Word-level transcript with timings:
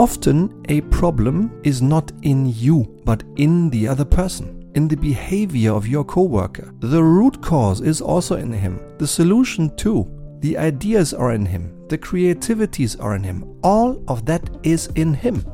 Often, 0.00 0.64
a 0.70 0.80
problem 0.80 1.60
is 1.62 1.82
not 1.82 2.10
in 2.22 2.46
you, 2.46 2.88
but 3.04 3.22
in 3.36 3.68
the 3.68 3.86
other 3.86 4.06
person, 4.06 4.70
in 4.74 4.88
the 4.88 4.96
behavior 4.96 5.74
of 5.74 5.86
your 5.86 6.04
coworker. 6.04 6.72
The 6.80 7.04
root 7.04 7.42
cause 7.42 7.82
is 7.82 8.00
also 8.00 8.36
in 8.36 8.50
him, 8.50 8.80
the 8.96 9.06
solution 9.06 9.76
too. 9.76 10.08
The 10.40 10.56
ideas 10.56 11.12
are 11.12 11.32
in 11.32 11.44
him, 11.44 11.86
the 11.88 11.98
creativities 11.98 12.96
are 12.96 13.14
in 13.14 13.22
him. 13.22 13.58
All 13.62 14.02
of 14.08 14.24
that 14.24 14.48
is 14.62 14.86
in 14.94 15.12
him. 15.12 15.44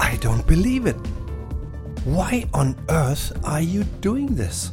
I 0.00 0.16
don't 0.20 0.44
believe 0.48 0.86
it. 0.86 0.98
Why 2.02 2.48
on 2.52 2.74
earth 2.88 3.30
are 3.44 3.62
you 3.62 3.84
doing 4.00 4.34
this? 4.34 4.72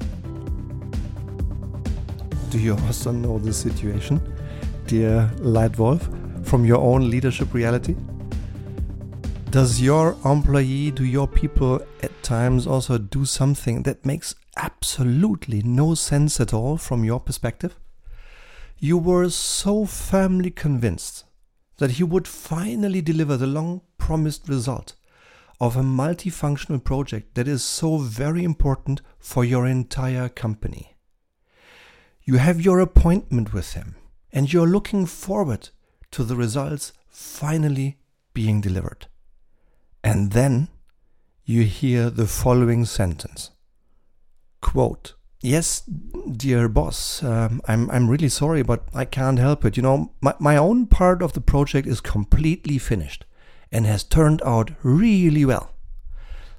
Do 2.50 2.57
you 2.57 2.75
also 2.88 3.11
know 3.11 3.38
the 3.38 3.54
situation, 3.54 4.20
dear 4.88 5.31
Leitwolf, 5.41 6.17
from 6.51 6.65
your 6.65 6.79
own 6.79 7.09
leadership 7.09 7.53
reality? 7.53 7.95
Does 9.51 9.79
your 9.79 10.17
employee, 10.25 10.91
do 10.91 11.05
your 11.05 11.25
people 11.25 11.81
at 12.03 12.23
times 12.23 12.67
also 12.67 12.97
do 12.97 13.23
something 13.23 13.83
that 13.83 14.05
makes 14.05 14.35
absolutely 14.57 15.61
no 15.61 15.95
sense 15.95 16.41
at 16.41 16.53
all 16.53 16.75
from 16.75 17.05
your 17.05 17.21
perspective? 17.21 17.79
You 18.79 18.97
were 18.97 19.29
so 19.29 19.85
firmly 19.85 20.51
convinced 20.51 21.23
that 21.77 21.91
he 21.91 22.03
would 22.03 22.27
finally 22.27 22.99
deliver 22.99 23.38
the 23.38 23.47
long 23.47 23.79
promised 23.97 24.49
result 24.49 24.95
of 25.61 25.77
a 25.77 25.83
multifunctional 25.83 26.83
project 26.83 27.35
that 27.35 27.47
is 27.47 27.63
so 27.63 27.97
very 27.97 28.43
important 28.43 28.99
for 29.19 29.45
your 29.45 29.65
entire 29.65 30.27
company. 30.27 30.97
You 32.25 32.39
have 32.39 32.59
your 32.59 32.81
appointment 32.81 33.53
with 33.53 33.71
him 33.71 33.95
and 34.33 34.52
you're 34.52 34.67
looking 34.67 35.05
forward 35.05 35.69
to 36.11 36.23
the 36.23 36.35
results 36.35 36.93
finally 37.09 37.97
being 38.33 38.61
delivered. 38.61 39.08
And 40.03 40.31
then 40.31 40.69
you 41.45 41.63
hear 41.63 42.09
the 42.09 42.27
following 42.27 42.86
sentence 42.86 43.52
Quote, 44.61 45.13
Yes, 45.44 45.81
dear 45.81 46.69
boss, 46.69 47.23
um, 47.23 47.61
I'm, 47.67 47.89
I'm 47.89 48.08
really 48.08 48.30
sorry, 48.30 48.61
but 48.61 48.83
I 48.94 49.05
can't 49.05 49.39
help 49.39 49.66
it. 49.66 49.75
You 49.75 49.81
know, 49.81 50.11
my, 50.21 50.36
my 50.38 50.55
own 50.55 50.86
part 50.86 51.23
of 51.23 51.33
the 51.33 51.41
project 51.41 51.88
is 51.88 51.99
completely 51.99 52.77
finished 52.77 53.25
and 53.71 53.88
has 53.88 54.03
turned 54.03 54.41
out 54.43 54.71
really 54.83 55.43
well. 55.43 55.71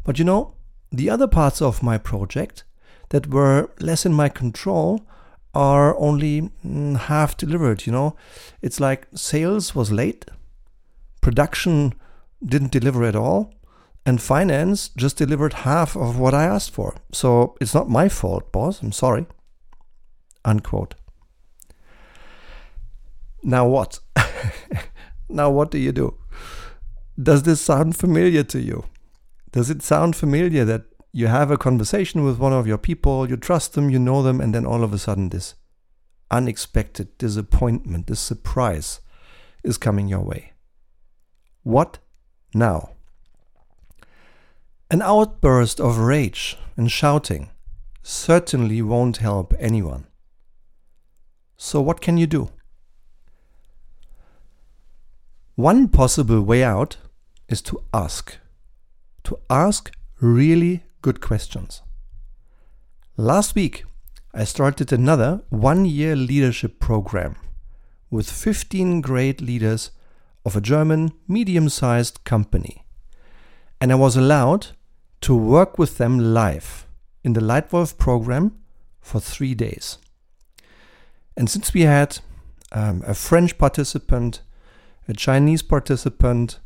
But 0.03 0.19
you 0.19 0.25
know, 0.25 0.55
the 0.91 1.09
other 1.09 1.29
parts 1.29 1.63
of 1.63 1.83
my 1.83 1.97
project 1.97 2.65
that 3.11 3.29
were 3.29 3.71
less 3.79 4.05
in 4.05 4.13
my 4.13 4.29
control 4.29 5.07
are 5.55 5.99
only 5.99 6.51
mm, 6.65 6.97
half 6.97 7.37
delivered, 7.37 7.87
you 7.87 7.93
know. 7.93 8.17
It's 8.61 8.81
like 8.81 9.07
sales 9.15 9.75
was 9.75 9.93
late, 9.93 10.25
production 11.21 11.95
didn't 12.45 12.73
deliver 12.73 13.05
at 13.05 13.17
all, 13.17 13.55
and 14.05 14.21
finance 14.21 14.91
just 14.97 15.17
delivered 15.17 15.53
half 15.53 15.97
of 15.97 16.19
what 16.19 16.35
I 16.35 16.45
asked 16.45 16.73
for. 16.73 16.97
So 17.13 17.57
it's 17.61 17.75
not 17.75 17.89
my 17.89 18.09
fault, 18.09 18.51
boss. 18.53 18.83
I'm 18.83 18.93
sorry. 18.93 19.27
Unquote. 20.45 20.95
Now 23.43 23.67
what? 23.67 24.01
now 25.29 25.51
what 25.51 25.71
do 25.71 25.79
you 25.79 25.93
do? 25.93 26.17
Does 27.21 27.43
this 27.43 27.61
sound 27.61 27.97
familiar 27.97 28.43
to 28.45 28.61
you? 28.61 28.85
Does 29.53 29.69
it 29.69 29.83
sound 29.83 30.17
familiar 30.17 30.65
that 30.65 30.85
you 31.13 31.27
have 31.27 31.51
a 31.51 31.59
conversation 31.59 32.25
with 32.25 32.39
one 32.39 32.55
of 32.55 32.67
your 32.67 32.79
people, 32.79 33.29
you 33.29 33.37
trust 33.37 33.75
them, 33.75 33.91
you 33.91 33.99
know 33.99 34.23
them, 34.23 34.41
and 34.41 34.55
then 34.55 34.65
all 34.65 34.83
of 34.83 34.93
a 34.93 34.99
sudden 34.99 35.29
this 35.29 35.55
unexpected 36.31 37.17
disappointment, 37.19 38.07
this 38.07 38.21
surprise 38.21 39.01
is 39.63 39.77
coming 39.77 40.09
your 40.09 40.23
way? 40.23 40.53
What 41.63 41.99
now? 42.55 42.93
An 44.91 45.03
outburst 45.03 45.81
of 45.81 45.99
rage 45.99 46.57
and 46.77 46.91
shouting 46.91 47.51
certainly 48.03 48.83
won't 48.83 49.19
help 49.19 49.55
anyone. 49.59 50.07
So, 51.57 51.81
what 51.81 52.01
can 52.01 52.17
you 52.17 52.27
do? 52.27 52.51
One 55.55 55.89
possible 55.89 56.41
way 56.41 56.65
out 56.65 56.97
is 57.49 57.63
to 57.63 57.85
ask. 57.95 58.39
To 59.25 59.39
ask 59.49 59.93
really 60.21 60.83
good 61.03 61.21
questions. 61.21 61.83
Last 63.17 63.55
week, 63.55 63.85
I 64.33 64.45
started 64.45 64.93
another 64.93 65.43
one 65.51 65.85
year 65.85 66.17
leadership 66.17 66.81
program 66.81 67.37
with 68.11 68.31
15 68.31 69.01
great 69.01 69.41
leaders 69.41 69.91
of 70.45 70.57
a 70.57 70.61
German 70.61 71.13
medium 71.29 71.69
sized 71.69 72.25
company. 72.25 72.85
And 73.81 73.93
I 73.93 73.97
was 73.97 74.17
allowed 74.17 74.69
to 75.23 75.37
work 75.37 75.79
with 75.79 75.99
them 75.99 76.33
live 76.33 76.87
in 77.25 77.33
the 77.33 77.41
Leitwolf 77.41 77.99
program 77.99 78.59
for 79.01 79.21
three 79.21 79.55
days. 79.55 79.99
And 81.37 81.51
since 81.51 81.75
we 81.75 81.83
had 81.83 82.19
um, 82.71 83.03
a 83.07 83.15
French 83.15 83.59
participant, 83.59 84.43
a 85.09 85.13
Chinese 85.13 85.63
participant, 85.63 86.61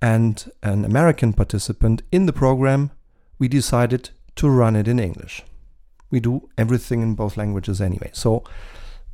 and 0.00 0.50
an 0.62 0.84
American 0.84 1.32
participant 1.32 2.02
in 2.12 2.26
the 2.26 2.32
program, 2.32 2.90
we 3.44 3.48
decided 3.48 4.08
to 4.36 4.48
run 4.48 4.74
it 4.74 4.88
in 4.88 4.98
English. 4.98 5.42
We 6.10 6.18
do 6.18 6.48
everything 6.56 7.02
in 7.02 7.14
both 7.14 7.36
languages 7.36 7.78
anyway. 7.78 8.10
So, 8.14 8.42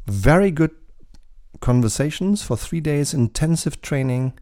very 0.07 0.53
good 0.53 0.71
conversations 1.61 2.41
for 2.41 2.57
three 2.57 2.81
days, 2.81 3.13
intensive 3.13 3.83
training, 3.83 4.35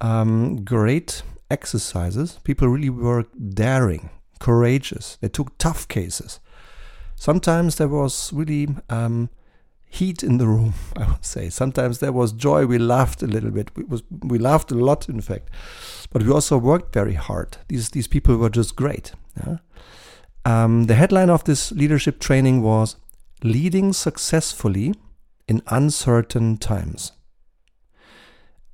um, 0.00 0.64
great 0.64 1.22
exercises, 1.50 2.38
people 2.42 2.68
really 2.68 2.88
were 2.88 3.26
daring, 3.36 4.08
courageous. 4.40 5.18
They 5.20 5.28
took 5.28 5.58
tough 5.58 5.86
cases. 5.88 6.40
Sometimes 7.14 7.76
there 7.76 7.88
was 7.88 8.32
really 8.32 8.68
um, 8.88 9.28
heat 9.88 10.22
in 10.22 10.38
the 10.38 10.46
room, 10.46 10.74
I 10.96 11.06
would 11.06 11.24
say. 11.24 11.48
Sometimes 11.48 11.98
there 11.98 12.12
was 12.12 12.32
joy. 12.32 12.66
We 12.66 12.78
laughed 12.78 13.22
a 13.22 13.26
little 13.26 13.50
bit. 13.50 13.70
We, 13.76 13.84
was, 13.84 14.02
we 14.10 14.38
laughed 14.38 14.70
a 14.70 14.74
lot, 14.74 15.08
in 15.08 15.20
fact. 15.20 15.50
But 16.10 16.22
we 16.22 16.30
also 16.32 16.58
worked 16.58 16.92
very 16.92 17.14
hard. 17.14 17.56
These, 17.68 17.90
these 17.90 18.06
people 18.06 18.36
were 18.36 18.50
just 18.50 18.76
great. 18.76 19.12
Yeah? 19.44 19.58
Um, 20.44 20.84
the 20.84 20.94
headline 20.94 21.30
of 21.30 21.44
this 21.44 21.72
leadership 21.72 22.20
training 22.20 22.62
was 22.62 22.96
Leading 23.42 23.92
Successfully 23.92 24.94
in 25.46 25.62
Uncertain 25.68 26.58
Times. 26.58 27.12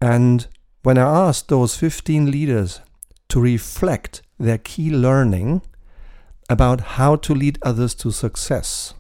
And 0.01 0.47
when 0.83 0.99
I 0.99 1.29
asked 1.29 1.49
those 1.49 1.77
15 1.77 2.31
leaders 2.31 2.81
to 3.29 3.41
reflect 3.41 4.23
their 4.39 4.59
key 4.59 4.91
learning 4.91 5.63
about 6.51 6.81
how 6.81 7.17
to 7.17 7.35
lead 7.35 7.59
others 7.63 7.95
to 7.97 8.11
success, 8.11 8.95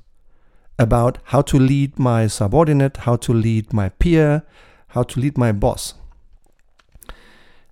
about 0.78 1.18
how 1.24 1.42
to 1.42 1.58
lead 1.58 1.98
my 1.98 2.26
subordinate, 2.26 2.98
how 2.98 3.16
to 3.16 3.32
lead 3.32 3.72
my 3.72 3.88
peer, 3.88 4.42
how 4.88 5.02
to 5.02 5.20
lead 5.20 5.38
my 5.38 5.52
boss, 5.52 5.94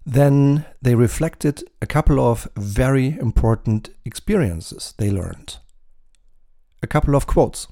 then 0.04 0.64
they 0.80 0.94
reflected 0.94 1.62
a 1.80 1.86
couple 1.86 2.20
of 2.20 2.48
very 2.56 3.18
important 3.18 3.90
experiences 4.04 4.94
they 4.98 5.10
learned. 5.10 5.58
A 6.82 6.86
couple 6.86 7.14
of 7.14 7.26
quotes. 7.26 7.68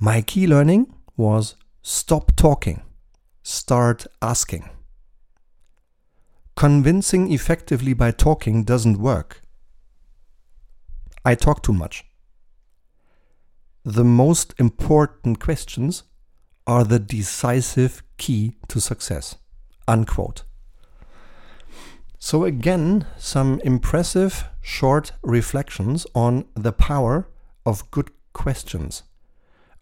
My 0.00 0.20
key 0.22 0.46
learning 0.46 0.94
was 1.16 1.56
stop 1.82 2.36
talking 2.36 2.82
start 3.46 4.08
asking. 4.20 4.68
Convincing 6.56 7.32
effectively 7.32 7.92
by 7.92 8.10
talking 8.10 8.64
doesn't 8.64 8.98
work. 8.98 9.40
I 11.24 11.36
talk 11.36 11.62
too 11.62 11.72
much. 11.72 12.04
The 13.86 14.02
most 14.02 14.52
important 14.58 15.38
questions 15.38 16.02
are 16.66 16.82
the 16.82 16.98
decisive 16.98 18.02
key 18.16 18.56
to 18.66 18.80
success. 18.80 19.36
Unquote. 19.86 20.42
So, 22.18 22.42
again, 22.44 23.06
some 23.16 23.60
impressive 23.60 24.48
short 24.60 25.12
reflections 25.22 26.04
on 26.16 26.46
the 26.54 26.72
power 26.72 27.28
of 27.64 27.88
good 27.92 28.10
questions, 28.32 29.04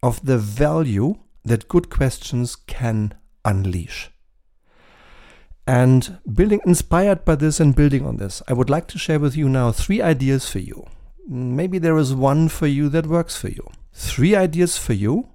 of 0.02 0.22
the 0.26 0.36
value 0.36 1.14
that 1.42 1.68
good 1.68 1.88
questions 1.88 2.56
can 2.56 3.14
unleash. 3.42 4.10
And 5.66 6.18
building 6.30 6.60
inspired 6.66 7.24
by 7.24 7.36
this 7.36 7.58
and 7.58 7.74
building 7.74 8.04
on 8.04 8.18
this, 8.18 8.42
I 8.46 8.52
would 8.52 8.68
like 8.68 8.86
to 8.88 8.98
share 8.98 9.18
with 9.18 9.34
you 9.34 9.48
now 9.48 9.72
three 9.72 10.02
ideas 10.02 10.50
for 10.50 10.58
you. 10.58 10.84
Maybe 11.26 11.78
there 11.78 11.96
is 11.96 12.12
one 12.14 12.50
for 12.50 12.66
you 12.66 12.90
that 12.90 13.06
works 13.06 13.38
for 13.38 13.48
you. 13.48 13.66
Three 13.94 14.34
ideas 14.34 14.76
for 14.76 14.92
you. 14.92 15.28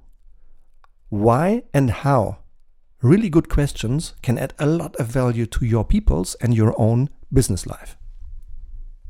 Why 1.07 1.63
and 1.73 1.89
how 1.89 2.39
really 3.01 3.29
good 3.29 3.47
questions 3.47 4.13
can 4.21 4.37
add 4.37 4.53
a 4.59 4.65
lot 4.65 4.95
of 4.97 5.07
value 5.07 5.45
to 5.45 5.65
your 5.65 5.85
people's 5.85 6.35
and 6.35 6.53
your 6.53 6.75
own 6.77 7.09
business 7.31 7.65
life. 7.65 7.95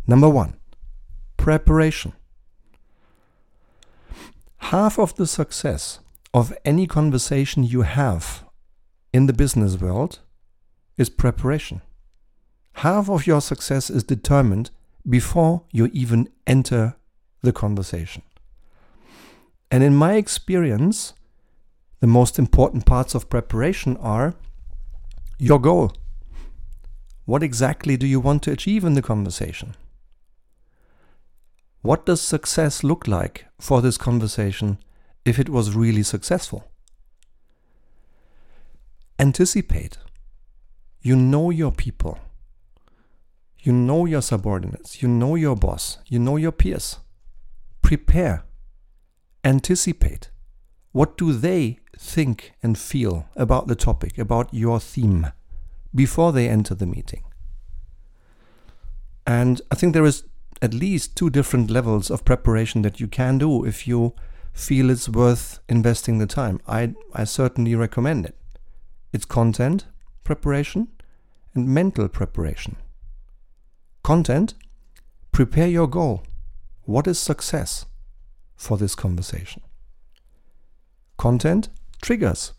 Number 0.06 0.30
one, 0.30 0.56
preparation. 1.38 2.14
Half 4.58 5.00
of 5.00 5.16
the 5.16 5.26
success 5.26 6.00
of 6.32 6.54
any 6.64 6.86
conversation 6.86 7.64
you 7.64 7.82
have 7.82 8.44
in 9.12 9.26
the 9.26 9.34
business 9.34 9.78
world 9.78 10.20
is 10.96 11.10
preparation. 11.10 11.82
Half 12.74 13.10
of 13.10 13.26
your 13.26 13.42
success 13.42 13.90
is 13.90 14.04
determined 14.04 14.70
before 15.10 15.64
you 15.72 15.90
even 15.92 16.30
enter 16.46 16.96
the 17.42 17.52
conversation. 17.52 18.22
And 19.72 19.84
in 19.84 19.96
my 19.96 20.16
experience, 20.16 21.14
the 22.00 22.08
most 22.08 22.40
important 22.40 22.86
parts 22.86 23.14
of 23.14 23.30
preparation 23.30 23.98
are 23.98 24.34
your 25.38 25.60
goal. 25.60 25.94
What 27.26 27.44
exactly 27.44 27.96
do 27.96 28.08
you 28.08 28.20
want 28.20 28.42
to 28.44 28.52
achieve 28.52 28.84
in 28.84 28.96
the 28.96 29.02
conversation? 29.02 29.76
What 31.82 32.06
does 32.06 32.22
success 32.22 32.84
look 32.84 33.08
like 33.08 33.46
for 33.60 33.82
this 33.82 33.98
conversation 33.98 34.80
if 35.24 35.38
it 35.38 35.50
was 35.50 35.76
really 35.76 36.04
successful? 36.04 36.66
Anticipate. 39.20 39.98
You 41.02 41.16
know 41.16 41.52
your 41.52 41.72
people. 41.72 42.18
You 43.60 43.74
know 43.74 44.06
your 44.06 44.22
subordinates. 44.22 45.02
You 45.02 45.08
know 45.08 45.36
your 45.36 45.56
boss. 45.56 46.00
You 46.08 46.20
know 46.20 46.38
your 46.38 46.52
peers. 46.52 46.98
Prepare. 47.82 48.44
Anticipate. 49.44 50.30
What 50.92 51.18
do 51.18 51.34
they 51.34 51.80
think 51.98 52.54
and 52.64 52.78
feel 52.78 53.28
about 53.36 53.68
the 53.68 53.76
topic, 53.76 54.18
about 54.18 54.54
your 54.54 54.80
theme, 54.80 55.28
before 55.94 56.32
they 56.32 56.50
enter 56.50 56.76
the 56.76 56.86
meeting? 56.86 57.24
And 59.26 59.62
I 59.72 59.76
think 59.76 59.94
there 59.94 60.06
is 60.06 60.24
at 60.62 60.74
least 60.74 61.16
two 61.16 61.30
different 61.30 61.70
levels 61.70 62.10
of 62.10 62.26
preparation 62.26 62.82
that 62.82 63.00
you 63.00 63.08
can 63.08 63.38
do 63.38 63.64
if 63.64 63.88
you 63.88 64.14
feel 64.52 64.90
it's 64.90 65.08
worth 65.08 65.60
investing 65.70 66.18
the 66.18 66.26
time. 66.26 66.60
I, 66.68 66.96
I 67.14 67.24
certainly 67.24 67.76
recommend 67.76 68.26
it. 68.26 68.36
It's 69.14 69.26
content 69.26 69.86
preparation 70.24 70.88
and 71.56 71.68
mental 71.68 72.08
preparation. 72.08 72.76
Content, 74.04 74.54
prepare 75.32 75.68
your 75.68 75.88
goal. 75.88 76.24
What 76.84 77.08
is 77.08 77.18
success 77.18 77.86
for 78.60 78.78
this 78.78 78.94
conversation? 78.94 79.64
Content, 81.18 81.70
triggers. 82.02 82.54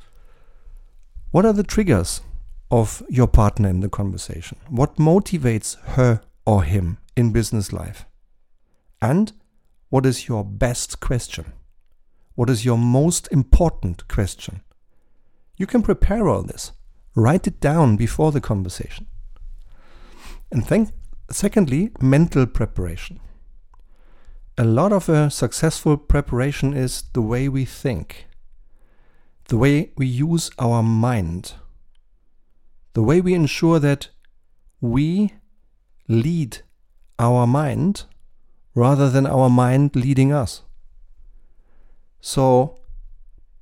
What 1.31 1.44
are 1.44 1.52
the 1.52 1.62
triggers 1.62 2.23
of 2.70 3.02
your 3.08 3.29
partner 3.29 3.69
in 3.69 3.81
the 3.81 3.88
conversation? 3.88 4.58
What 4.69 4.97
motivates 4.97 5.79
her 5.91 6.23
or 6.47 6.64
him 6.64 6.99
in 7.17 7.32
business 7.32 7.73
life? 7.73 8.06
And 9.00 9.32
what 9.91 10.06
is 10.06 10.26
your 10.26 10.44
best 10.44 11.00
question? 11.00 11.52
What 12.35 12.50
is 12.50 12.64
your 12.64 12.79
most 12.79 13.29
important 13.31 14.08
question? 14.08 14.62
You 15.56 15.67
can 15.67 15.82
prepare 15.82 16.29
all 16.29 16.43
this. 16.43 16.73
Write 17.14 17.46
it 17.46 17.61
down 17.61 17.96
before 17.96 18.32
the 18.32 18.41
conversation. 18.41 19.06
And 20.50 20.67
think, 20.67 20.91
secondly, 21.31 21.91
mental 22.00 22.46
preparation. 22.46 23.20
A 24.58 24.64
lot 24.64 24.93
of 24.93 25.08
a 25.08 25.31
successful 25.31 25.97
preparation 25.97 26.75
is 26.75 27.05
the 27.12 27.23
way 27.23 27.49
we 27.49 27.64
think, 27.64 28.26
the 29.49 29.56
way 29.56 29.93
we 29.97 30.06
use 30.06 30.50
our 30.58 30.82
mind, 30.82 31.55
the 32.93 33.02
way 33.02 33.20
we 33.20 33.32
ensure 33.35 33.79
that 33.79 34.08
we 34.81 35.35
lead 36.08 36.58
our 37.19 37.47
mind 37.47 38.05
rather 38.75 39.08
than 39.08 39.26
our 39.26 39.49
mind 39.49 39.94
leading 39.97 40.32
us. 40.32 40.62
So, 42.20 42.81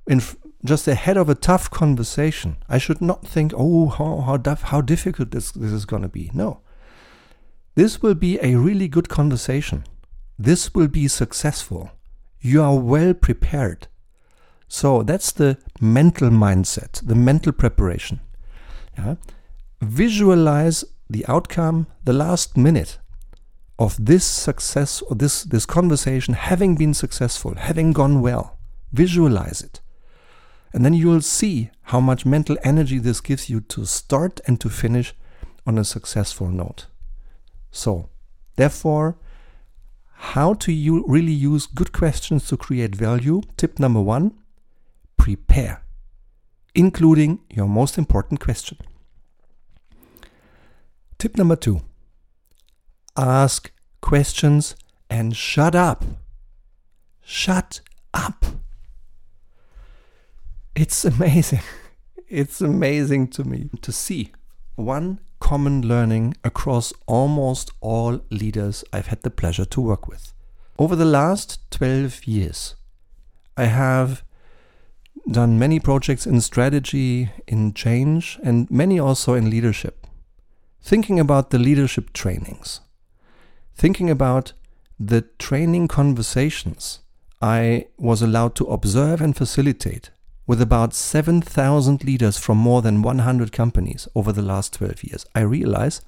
in 0.07 0.21
just 0.65 0.87
ahead 0.87 1.17
of 1.17 1.29
a 1.29 1.35
tough 1.35 1.69
conversation, 1.71 2.57
I 2.67 2.77
should 2.77 3.01
not 3.01 3.25
think, 3.25 3.53
oh, 3.55 3.87
how, 3.87 4.21
how, 4.21 4.55
how 4.55 4.81
difficult 4.81 5.31
this, 5.31 5.51
this 5.51 5.71
is 5.71 5.85
going 5.85 6.01
to 6.01 6.09
be. 6.09 6.31
No. 6.33 6.61
This 7.75 8.01
will 8.01 8.15
be 8.15 8.39
a 8.41 8.55
really 8.55 8.87
good 8.87 9.07
conversation. 9.07 9.85
This 10.41 10.73
will 10.73 10.87
be 10.87 11.09
successful. 11.09 11.91
You 12.39 12.63
are 12.63 12.79
well 12.79 13.13
prepared. 13.13 13.87
So 14.69 15.03
that's 15.03 15.33
the 15.33 15.57
mental 15.81 16.29
mindset, 16.29 17.05
the 17.05 17.15
mental 17.15 17.51
preparation. 17.51 18.21
Yeah? 18.97 19.15
Visualize 19.81 20.85
the 21.09 21.25
outcome, 21.27 21.87
the 22.05 22.13
last 22.13 22.55
minute 22.55 22.99
of 23.77 23.97
this 24.03 24.23
success 24.23 25.01
or 25.01 25.15
this, 25.17 25.43
this 25.43 25.65
conversation 25.65 26.33
having 26.35 26.75
been 26.75 26.93
successful, 26.93 27.55
having 27.55 27.91
gone 27.91 28.21
well. 28.21 28.57
Visualize 28.93 29.61
it. 29.61 29.81
And 30.71 30.85
then 30.85 30.93
you'll 30.93 31.21
see 31.21 31.71
how 31.83 31.99
much 31.99 32.25
mental 32.25 32.57
energy 32.63 32.99
this 32.99 33.19
gives 33.19 33.49
you 33.49 33.59
to 33.61 33.85
start 33.85 34.39
and 34.45 34.61
to 34.61 34.69
finish 34.69 35.13
on 35.67 35.77
a 35.77 35.83
successful 35.83 36.47
note. 36.47 36.85
So, 37.71 38.09
therefore, 38.55 39.17
how 40.35 40.53
to 40.53 40.71
you 40.71 41.03
really 41.07 41.31
use 41.31 41.65
good 41.65 41.91
questions 41.91 42.47
to 42.47 42.57
create 42.57 42.95
value? 42.95 43.41
Tip 43.57 43.79
number 43.79 43.99
one 43.99 44.33
prepare, 45.17 45.83
including 46.75 47.39
your 47.49 47.67
most 47.67 47.97
important 47.97 48.39
question. 48.39 48.77
Tip 51.17 51.35
number 51.35 51.55
two 51.55 51.81
ask 53.17 53.71
questions 54.01 54.75
and 55.09 55.35
shut 55.35 55.73
up. 55.73 56.05
Shut 57.21 57.81
up. 58.13 58.45
It's 60.75 61.03
amazing. 61.13 61.61
It's 62.27 62.61
amazing 62.61 63.29
to 63.29 63.43
me 63.43 63.71
to 63.81 63.91
see 63.91 64.31
one 64.75 65.19
common 65.39 65.87
learning 65.87 66.35
across 66.43 66.93
almost 67.07 67.71
all 67.81 68.21
leaders 68.29 68.83
I've 68.93 69.07
had 69.07 69.21
the 69.21 69.29
pleasure 69.29 69.65
to 69.65 69.81
work 69.81 70.07
with. 70.07 70.33
Over 70.77 70.95
the 70.95 71.05
last 71.05 71.59
12 71.71 72.25
years, 72.25 72.75
I 73.57 73.65
have 73.65 74.23
done 75.29 75.59
many 75.59 75.79
projects 75.79 76.25
in 76.25 76.41
strategy, 76.41 77.29
in 77.47 77.73
change, 77.73 78.39
and 78.43 78.69
many 78.71 78.99
also 78.99 79.33
in 79.33 79.49
leadership. 79.49 80.07
Thinking 80.81 81.19
about 81.19 81.49
the 81.49 81.59
leadership 81.59 82.13
trainings, 82.13 82.81
thinking 83.75 84.09
about 84.09 84.53
the 84.99 85.21
training 85.37 85.87
conversations 85.87 86.99
I 87.41 87.87
was 87.97 88.21
allowed 88.21 88.55
to 88.55 88.65
observe 88.65 89.21
and 89.21 89.35
facilitate 89.35 90.09
with 90.49 90.63
about 90.63 90.95
7,000 90.95 92.03
leaders 92.03 92.39
from 92.39 92.57
more 92.57 92.81
than 92.81 93.03
100 93.03 93.51
companies 93.51 94.07
over 94.15 94.31
the 94.31 94.41
last 94.41 94.73
12 94.73 95.03
years, 95.03 95.23
I 95.35 95.41
realize 95.41 96.01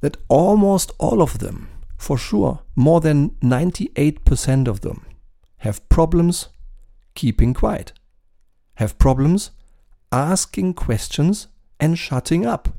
that 0.00 0.16
almost 0.26 0.90
all 0.98 1.22
of 1.22 1.38
them, 1.38 1.68
for 1.96 2.18
sure, 2.18 2.62
more 2.74 3.00
than 3.00 3.30
98% 3.44 4.66
of 4.66 4.80
them, 4.80 5.06
have 5.58 5.88
problems 5.88 6.48
keeping 7.14 7.54
quiet, 7.54 7.92
have 8.74 8.98
problems 8.98 9.52
asking 10.10 10.74
questions 10.74 11.46
and 11.78 11.96
shutting 11.96 12.44
up. 12.44 12.70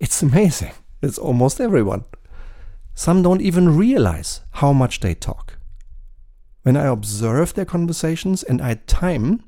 It's 0.00 0.20
amazing. 0.20 0.72
It's 1.00 1.16
almost 1.16 1.60
everyone. 1.60 2.06
Some 2.92 3.22
don't 3.22 3.40
even 3.40 3.76
realize 3.76 4.40
how 4.54 4.72
much 4.72 4.98
they 4.98 5.14
talk 5.14 5.58
when 6.62 6.76
I 6.76 6.86
observe 6.86 7.54
their 7.54 7.64
conversations 7.64 8.42
and 8.42 8.62
I 8.62 8.74
time 8.86 9.42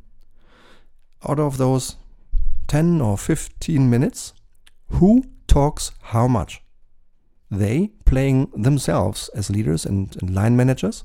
out 1.26 1.38
of 1.38 1.59
those 1.59 1.97
10 2.68 3.00
or 3.00 3.16
15 3.16 3.88
minutes, 3.88 4.33
who 4.88 5.25
talks 5.47 5.92
how 6.02 6.26
much? 6.26 6.62
They 7.50 7.92
playing 8.04 8.50
themselves 8.54 9.28
as 9.35 9.50
leaders 9.50 9.87
and, 9.87 10.16
and 10.21 10.35
line 10.35 10.56
managers, 10.56 11.04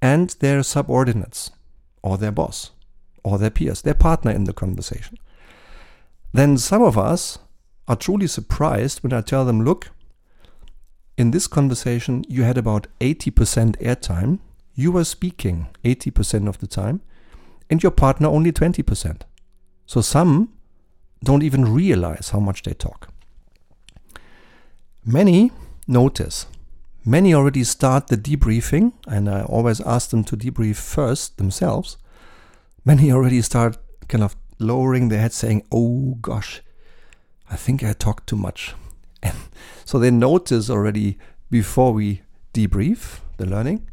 and 0.00 0.30
their 0.40 0.62
subordinates, 0.62 1.50
or 2.02 2.18
their 2.18 2.30
boss, 2.30 2.70
or 3.24 3.38
their 3.38 3.50
peers, 3.50 3.82
their 3.82 3.94
partner 3.94 4.30
in 4.30 4.44
the 4.44 4.52
conversation. 4.52 5.18
Then 6.32 6.58
some 6.58 6.82
of 6.82 6.96
us 6.96 7.38
are 7.88 7.96
truly 7.96 8.26
surprised 8.26 9.02
when 9.02 9.12
I 9.12 9.22
tell 9.22 9.44
them, 9.44 9.62
look, 9.62 9.90
in 11.16 11.30
this 11.30 11.46
conversation, 11.46 12.24
you 12.28 12.42
had 12.42 12.58
about 12.58 12.88
80% 13.00 13.80
airtime 13.80 14.38
you 14.76 14.92
were 14.92 15.04
speaking 15.04 15.66
80% 15.84 16.46
of 16.46 16.58
the 16.58 16.66
time 16.66 17.00
and 17.68 17.82
your 17.82 17.90
partner 17.90 18.28
only 18.28 18.52
20%. 18.52 19.22
So 19.86 20.00
some 20.02 20.52
don't 21.24 21.42
even 21.42 21.72
realize 21.72 22.30
how 22.30 22.38
much 22.38 22.62
they 22.62 22.74
talk. 22.74 23.08
Many 25.04 25.50
notice. 25.88 26.46
Many 27.04 27.32
already 27.32 27.64
start 27.64 28.08
the 28.08 28.16
debriefing, 28.16 28.92
and 29.06 29.30
I 29.30 29.42
always 29.42 29.80
ask 29.80 30.10
them 30.10 30.24
to 30.24 30.36
debrief 30.36 30.76
first 30.76 31.38
themselves. 31.38 31.96
Many 32.84 33.10
already 33.12 33.40
start 33.42 33.78
kind 34.08 34.24
of 34.24 34.36
lowering 34.58 35.08
their 35.08 35.20
head, 35.20 35.32
saying, 35.32 35.64
Oh 35.72 36.18
gosh, 36.20 36.62
I 37.48 37.56
think 37.56 37.82
I 37.82 37.92
talked 37.92 38.28
too 38.28 38.36
much. 38.36 38.74
And 39.22 39.36
so 39.84 39.98
they 39.98 40.10
notice 40.10 40.68
already 40.68 41.18
before 41.50 41.92
we 41.92 42.22
debrief 42.52 43.20
the 43.38 43.46
learning 43.46 43.88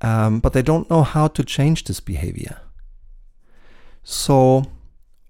um, 0.00 0.40
but 0.40 0.52
they 0.52 0.62
don't 0.62 0.88
know 0.90 1.02
how 1.02 1.28
to 1.28 1.44
change 1.44 1.84
this 1.84 2.00
behavior. 2.00 2.60
So, 4.02 4.64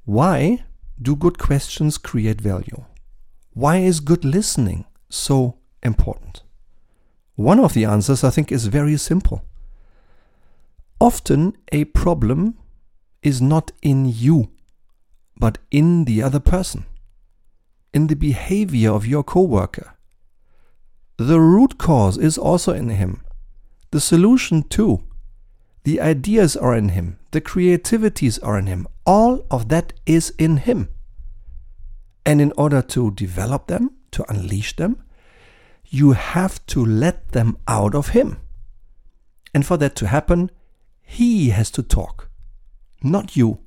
why 0.05 0.65
do 1.01 1.17
good 1.17 1.39
questions 1.39 1.99
create 1.99 2.41
value? 2.41 2.85
Why 3.53 3.79
is 3.79 4.01
good 4.01 4.25
listening 4.25 4.85
so 5.09 5.59
important? 5.83 6.43
One 7.35 7.59
of 7.59 7.75
the 7.75 7.85
answers, 7.85 8.23
I 8.23 8.31
think, 8.31 8.53
is 8.53 8.67
very 8.67 8.97
simple. 8.97 9.45
Often 11.01 11.57
a 11.73 11.85
problem 11.87 12.59
is 13.23 13.41
not 13.41 13.73
in 13.83 14.05
you, 14.07 14.51
but 15.37 15.59
in 15.71 16.05
the 16.05 16.23
other 16.23 16.41
person, 16.41 16.85
in 17.93 18.07
the 18.07 18.17
behavior 18.17 18.93
of 18.93 19.07
your 19.07 19.23
coworker. 19.23 19.95
The 21.17 21.41
root 21.41 21.79
cause 21.79 22.17
is 22.19 22.39
also 22.39 22.73
in 22.73 22.91
him. 22.91 23.23
The 23.91 24.01
solution 24.01 24.63
too. 24.63 25.03
The 25.85 26.01
ideas 26.01 26.57
are 26.57 26.77
in 26.77 26.91
him. 26.91 27.19
The 27.33 27.41
creativities 27.41 28.39
are 28.39 28.59
in 28.59 28.67
him. 28.67 28.87
All 29.05 29.47
of 29.51 29.69
that 29.69 29.93
is 30.07 30.33
in 30.39 30.59
him. 30.59 30.89
And 32.25 32.41
in 32.41 32.53
order 32.57 32.83
to 32.83 33.11
develop 33.13 33.67
them, 33.67 33.93
to 34.13 34.25
unleash 34.31 34.77
them, 34.77 35.03
you 35.87 36.13
have 36.13 36.65
to 36.67 36.85
let 36.85 37.33
them 37.33 37.57
out 37.67 37.95
of 37.95 38.11
him. 38.11 38.39
And 39.53 39.67
for 39.67 39.77
that 39.79 39.97
to 39.97 40.07
happen, 40.07 40.51
he 41.03 41.51
has 41.51 41.71
to 41.73 41.83
talk, 41.83 42.31
not 43.03 43.37
you. 43.37 43.59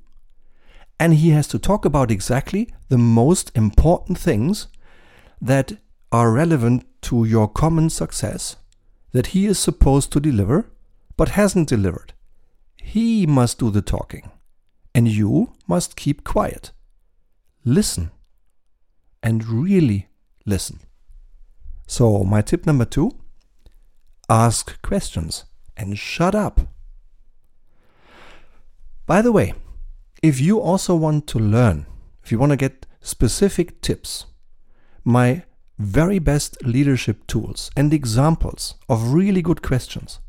And 0.99 1.15
he 1.15 1.31
has 1.31 1.47
to 1.47 1.59
talk 1.59 1.83
about 1.83 2.11
exactly 2.11 2.73
the 2.87 2.97
most 2.97 3.51
important 3.55 4.17
things 4.17 4.67
that 5.41 5.73
are 6.11 6.31
relevant 6.31 6.85
to 7.01 7.25
your 7.25 7.49
common 7.49 7.89
success 7.89 8.55
that 9.13 9.27
he 9.27 9.45
is 9.45 9.57
supposed 9.57 10.11
to 10.11 10.19
deliver 10.19 10.69
but 11.15 11.29
hasn't 11.29 11.69
delivered. 11.69 12.13
He 12.75 13.25
must 13.25 13.59
do 13.59 13.69
the 13.69 13.81
talking, 13.81 14.31
and 14.93 15.07
you 15.07 15.53
must 15.67 15.95
keep 15.95 16.23
quiet. 16.23 16.71
Listen, 17.63 18.11
and 19.21 19.45
really 19.47 20.09
listen. 20.45 20.81
So, 21.87 22.23
my 22.23 22.41
tip 22.41 22.65
number 22.65 22.85
two 22.85 23.11
ask 24.29 24.81
questions 24.81 25.45
and 25.77 25.97
shut 25.97 26.35
up. 26.35 26.61
By 29.05 29.21
the 29.21 29.31
way, 29.31 29.53
if 30.21 30.39
you 30.39 30.59
also 30.59 30.95
want 30.95 31.27
to 31.27 31.39
learn, 31.39 31.85
if 32.23 32.31
you 32.31 32.39
want 32.39 32.51
to 32.51 32.57
get 32.57 32.85
specific 33.01 33.81
tips, 33.81 34.25
my 35.03 35.43
very 35.77 36.19
best 36.19 36.57
leadership 36.63 37.25
tools 37.27 37.71
and 37.75 37.93
examples 37.93 38.75
of 38.87 39.13
really 39.13 39.41
good 39.41 39.61
questions, 39.61 40.19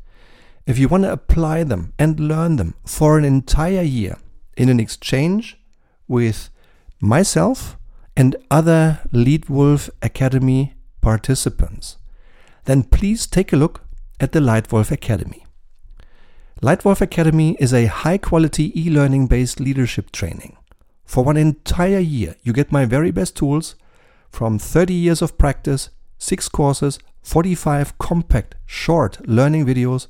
if 0.65 0.79
you 0.79 0.87
want 0.87 1.03
to 1.03 1.11
apply 1.11 1.63
them 1.63 1.93
and 1.99 2.19
learn 2.19 2.55
them 2.55 2.73
for 2.85 3.17
an 3.17 3.25
entire 3.25 3.83
year 3.83 4.17
in 4.57 4.69
an 4.69 4.79
exchange 4.79 5.57
with 6.07 6.49
myself 6.99 7.77
and 8.17 8.35
other 8.49 9.01
Leitwolf 9.11 9.89
Academy 10.01 10.73
participants, 11.01 11.97
then 12.63 12.83
please 12.83 13.27
take 13.27 13.53
a 13.53 13.57
look 13.57 13.81
at 14.19 14.31
the 14.31 14.39
Leitwolf 14.39 14.91
Academy. 14.91 15.45
Leitwolf 16.61 17.01
Academy 17.01 17.55
is 17.59 17.73
a 17.73 17.85
high 17.85 18.17
quality 18.17 18.71
e 18.79 18.89
learning 18.89 19.27
based 19.27 19.59
leadership 19.59 20.11
training. 20.11 20.57
For 21.03 21.23
one 21.23 21.37
entire 21.37 21.99
year, 21.99 22.35
you 22.41 22.53
get 22.53 22.71
my 22.71 22.85
very 22.85 23.11
best 23.11 23.35
tools 23.35 23.75
from 24.35 24.59
30 24.59 24.93
years 24.93 25.21
of 25.21 25.37
practice, 25.37 25.89
6 26.17 26.49
courses, 26.49 26.99
45 27.23 27.97
compact, 27.97 28.55
short 28.65 29.25
learning 29.25 29.65
videos, 29.65 30.07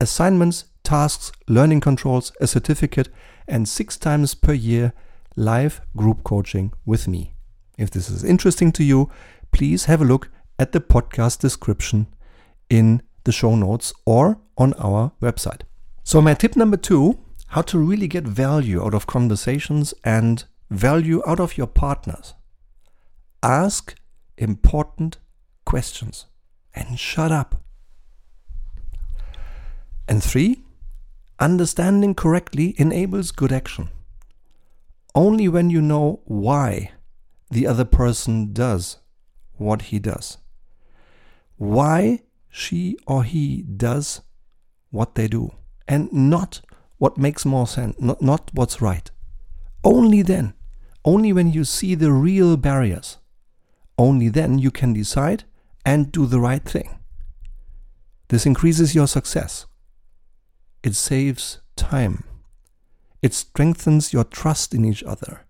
assignments, 0.00 0.64
tasks, 0.82 1.30
learning 1.46 1.80
controls, 1.80 2.32
a 2.40 2.48
certificate, 2.48 3.08
and 3.46 3.68
6 3.68 3.96
times 3.98 4.34
per 4.34 4.52
year 4.52 4.92
live 5.36 5.80
group 5.96 6.24
coaching 6.24 6.72
with 6.84 7.06
me. 7.06 7.34
If 7.78 7.92
this 7.92 8.10
is 8.10 8.24
interesting 8.24 8.72
to 8.72 8.82
you, 8.82 9.08
please 9.52 9.84
have 9.84 10.02
a 10.02 10.04
look 10.04 10.30
at 10.58 10.72
the 10.72 10.80
podcast 10.80 11.38
description 11.38 12.08
in 12.68 13.02
the 13.22 13.32
show 13.32 13.54
notes 13.54 13.92
or 14.04 14.40
on 14.58 14.74
our 14.74 15.12
website. 15.22 15.62
So, 16.02 16.20
my 16.20 16.34
tip 16.34 16.56
number 16.56 16.76
two 16.76 17.18
how 17.54 17.62
to 17.62 17.78
really 17.78 18.06
get 18.06 18.24
value 18.24 18.80
out 18.80 18.94
of 18.94 19.08
conversations 19.08 19.92
and 20.04 20.44
value 20.70 21.20
out 21.26 21.40
of 21.40 21.58
your 21.58 21.66
partners. 21.66 22.34
Ask 23.42 23.94
important 24.36 25.18
questions 25.64 26.26
and 26.74 26.98
shut 26.98 27.32
up. 27.32 27.62
And 30.06 30.22
three, 30.22 30.62
understanding 31.38 32.14
correctly 32.14 32.74
enables 32.78 33.30
good 33.30 33.52
action. 33.52 33.88
Only 35.14 35.48
when 35.48 35.70
you 35.70 35.80
know 35.80 36.20
why 36.24 36.92
the 37.50 37.66
other 37.66 37.84
person 37.84 38.52
does 38.52 38.98
what 39.56 39.82
he 39.82 39.98
does, 39.98 40.38
why 41.56 42.20
she 42.48 42.98
or 43.06 43.24
he 43.24 43.62
does 43.62 44.22
what 44.90 45.14
they 45.14 45.28
do, 45.28 45.52
and 45.88 46.12
not 46.12 46.60
what 46.98 47.16
makes 47.16 47.44
more 47.46 47.66
sense, 47.66 47.96
not, 47.98 48.20
not 48.20 48.50
what's 48.52 48.82
right. 48.82 49.10
Only 49.82 50.22
then, 50.22 50.54
only 51.04 51.32
when 51.32 51.52
you 51.52 51.64
see 51.64 51.94
the 51.94 52.12
real 52.12 52.56
barriers, 52.56 53.16
only 54.00 54.30
then 54.30 54.58
you 54.58 54.70
can 54.70 54.94
decide 54.94 55.44
and 55.84 56.10
do 56.10 56.24
the 56.24 56.40
right 56.40 56.64
thing. 56.64 56.98
This 58.28 58.46
increases 58.46 58.94
your 58.94 59.06
success. 59.06 59.66
It 60.82 60.94
saves 60.94 61.60
time. 61.76 62.24
It 63.20 63.34
strengthens 63.34 64.14
your 64.14 64.24
trust 64.24 64.74
in 64.74 64.86
each 64.86 65.04
other. 65.04 65.44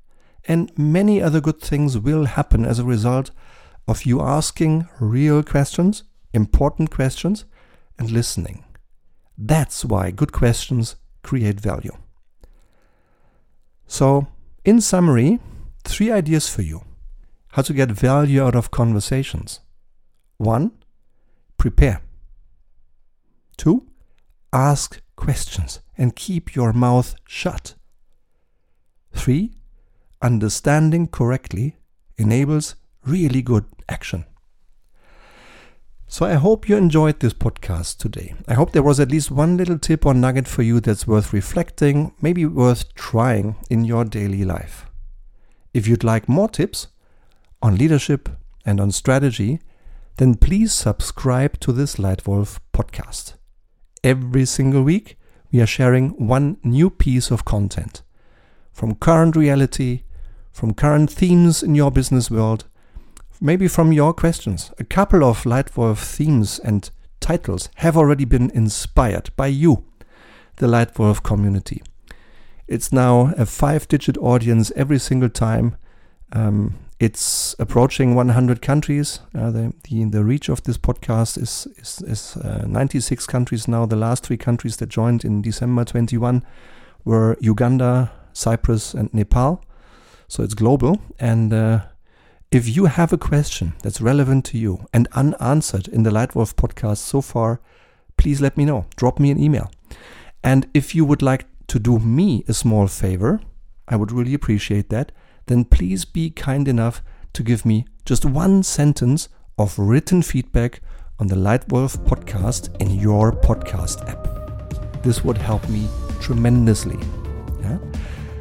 And 0.47 0.77
many 0.77 1.23
other 1.23 1.41
good 1.41 1.61
things 1.61 1.97
will 1.97 2.25
happen 2.25 2.65
as 2.65 2.81
a 2.81 2.85
result 2.85 3.31
of 3.87 4.05
you 4.05 4.21
asking 4.21 4.89
real 4.99 5.45
questions, 5.45 6.03
important 6.33 6.91
questions, 6.91 7.45
and 7.99 8.11
listening. 8.11 8.65
That's 9.39 9.85
why 9.85 10.11
good 10.11 10.33
questions 10.33 10.97
create 11.23 11.61
value. 11.61 11.97
So, 13.87 14.27
in 14.65 14.81
summary, 14.81 15.39
three 15.85 16.11
ideas 16.11 16.49
for 16.49 16.63
you 16.63 16.83
how 17.53 17.63
to 17.63 17.73
get 17.73 17.91
value 17.91 18.43
out 18.43 18.55
of 18.55 18.71
conversations. 18.71 19.61
One, 20.39 20.73
prepare. 21.57 22.03
Two, 23.57 23.87
ask 24.53 25.01
questions 25.17 25.81
and 25.99 26.17
keep 26.17 26.55
your 26.55 26.73
mouth 26.73 27.15
shut. 27.27 27.75
Three, 29.13 29.53
understanding 30.23 31.09
correctly 31.09 31.77
enables 32.17 32.77
really 33.05 33.43
good 33.43 33.65
action. 33.89 34.25
So 36.07 36.27
I 36.27 36.35
hope 36.35 36.69
you 36.69 36.77
enjoyed 36.77 37.21
this 37.21 37.33
podcast 37.33 37.99
today. 37.99 38.35
I 38.49 38.55
hope 38.55 38.73
there 38.73 38.83
was 38.83 38.99
at 38.99 39.11
least 39.11 39.31
one 39.31 39.57
little 39.57 39.79
tip 39.79 40.05
or 40.05 40.13
nugget 40.13 40.49
for 40.49 40.63
you 40.63 40.81
that's 40.81 41.07
worth 41.07 41.33
reflecting, 41.33 42.13
maybe 42.21 42.45
worth 42.47 42.93
trying 42.95 43.57
in 43.71 43.85
your 43.85 44.05
daily 44.05 44.45
life. 44.45 44.87
If 45.73 45.87
you'd 45.87 46.03
like 46.03 46.29
more 46.29 46.49
tips 46.49 46.89
on 47.63 47.77
leadership 47.77 48.29
and 48.65 48.81
on 48.81 48.91
strategy, 48.91 49.61
then 50.17 50.35
please 50.35 50.73
subscribe 50.73 51.59
to 51.61 51.73
this 51.73 51.97
Leitwolf 51.97 52.59
podcast. 52.73 53.35
Every 54.03 54.45
single 54.45 54.83
week, 54.83 55.19
we 55.53 55.61
are 55.61 55.67
sharing 55.67 56.11
one 56.27 56.59
new 56.63 56.91
piece 56.91 57.31
of 57.31 57.45
content 57.45 58.03
from 58.73 58.95
current 58.95 59.37
reality, 59.37 60.05
from 60.53 60.75
current 60.75 61.11
themes 61.11 61.63
in 61.63 61.75
your 61.75 61.91
business 61.91 62.31
world, 62.31 62.67
maybe 63.41 63.69
from 63.69 63.93
your 63.93 64.13
questions. 64.13 64.71
A 64.79 64.85
couple 64.85 65.25
of 65.25 65.45
Leitwolf 65.45 65.99
themes 65.99 66.59
and 66.59 66.91
titles 67.21 67.69
have 67.77 67.97
already 67.97 68.25
been 68.25 68.51
inspired 68.51 69.31
by 69.37 69.49
you, 69.49 69.85
the 70.57 70.67
Leitwolf 70.67 71.23
community. 71.23 71.83
It's 72.69 72.93
now 72.93 73.35
a 73.37 73.47
five 73.47 73.89
digit 73.89 74.17
audience 74.19 74.71
every 74.77 74.99
single 74.99 75.29
time. 75.29 75.77
Um, 76.33 76.79
it's 77.01 77.57
approaching 77.59 78.15
100 78.15 78.61
countries. 78.61 79.21
Uh, 79.35 79.51
the, 79.51 79.73
the, 79.85 80.05
the 80.05 80.23
reach 80.23 80.51
of 80.51 80.63
this 80.65 80.77
podcast 80.77 81.39
is 81.41 81.67
is, 81.79 82.03
is 82.07 82.37
uh, 82.37 82.67
96 82.67 83.27
countries 83.27 83.67
now. 83.67 83.87
The 83.87 83.97
last 83.97 84.23
three 84.23 84.37
countries 84.37 84.77
that 84.77 84.91
joined 84.91 85.25
in 85.25 85.41
December 85.41 85.85
21 85.87 86.45
were 87.07 87.39
Uganda, 87.41 88.13
Cyprus, 88.35 88.93
and 88.93 89.13
Nepal. 89.15 89.65
So 90.29 90.45
it's 90.45 90.55
global, 90.55 91.01
and 91.19 91.53
uh, 91.53 91.81
if 92.51 92.77
you 92.77 92.85
have 92.85 93.13
a 93.13 93.19
question 93.19 93.73
that's 93.83 94.01
relevant 94.01 94.45
to 94.47 94.59
you 94.59 94.87
and 94.93 95.09
unanswered 95.13 95.89
in 95.89 96.03
the 96.03 96.11
Leitwolf 96.11 96.55
podcast 96.55 96.99
so 96.99 97.21
far, 97.23 97.61
please 98.19 98.41
let 98.41 98.57
me 98.57 98.65
know. 98.65 98.85
Drop 98.97 99.19
me 99.19 99.31
an 99.31 99.43
email. 99.43 99.71
And 100.45 100.69
if 100.75 100.95
you 100.95 101.05
would 101.05 101.23
like 101.23 101.47
to 101.69 101.79
do 101.79 101.99
me 101.99 102.45
a 102.47 102.53
small 102.53 102.87
favor, 102.89 103.41
I 103.89 103.97
would 103.97 104.13
really 104.13 104.35
appreciate 104.35 104.91
that. 104.91 105.11
Then 105.47 105.65
please 105.65 106.05
be 106.05 106.31
kind 106.31 106.69
enough 106.69 107.03
to 107.33 107.43
give 107.43 107.65
me 107.65 107.87
just 108.05 108.25
one 108.25 108.63
sentence 108.63 109.29
of 109.59 109.79
written 109.79 110.23
feedback 110.23 110.81
on 111.19 111.27
the 111.27 111.37
Leitwolf 111.37 111.97
podcast 112.07 112.75
in 112.81 112.91
your 112.99 113.33
podcast 113.33 114.09
app. 114.09 115.03
This 115.03 115.23
would 115.25 115.39
help 115.39 115.69
me 115.69 115.89
tremendously. 116.21 116.99
Yeah? 117.61 117.79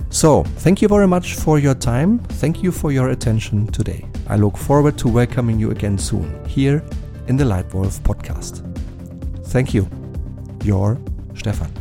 So, 0.10 0.44
thank 0.44 0.82
you 0.82 0.88
very 0.88 1.08
much 1.08 1.36
for 1.36 1.60
your 1.60 1.76
time. 1.76 2.20
Thank 2.20 2.64
you 2.64 2.72
for 2.72 2.92
your 2.92 3.10
attention 3.10 3.68
today. 3.68 4.06
I 4.28 4.38
look 4.38 4.58
forward 4.58 4.98
to 5.00 5.08
welcoming 5.08 5.60
you 5.60 5.72
again 5.72 5.98
soon 5.98 6.44
here 6.46 6.84
in 7.28 7.38
the 7.38 7.44
Leitwolf 7.44 8.00
podcast. 8.02 8.66
Thank 9.48 9.74
you. 9.74 9.88
Your 10.64 11.00
Stefan. 11.36 11.79